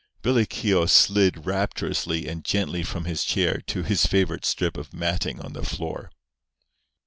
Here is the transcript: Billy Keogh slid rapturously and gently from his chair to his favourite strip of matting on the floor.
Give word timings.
Billy 0.23 0.47
Keogh 0.47 0.87
slid 0.87 1.45
rapturously 1.45 2.27
and 2.27 2.43
gently 2.43 2.81
from 2.81 3.05
his 3.05 3.23
chair 3.23 3.61
to 3.67 3.83
his 3.83 4.07
favourite 4.07 4.45
strip 4.45 4.75
of 4.75 4.95
matting 4.95 5.39
on 5.39 5.53
the 5.53 5.63
floor. 5.63 6.09